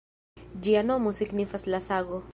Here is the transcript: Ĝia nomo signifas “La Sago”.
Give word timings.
Ĝia 0.67 0.83
nomo 0.87 1.13
signifas 1.21 1.71
“La 1.75 1.85
Sago”. 1.91 2.25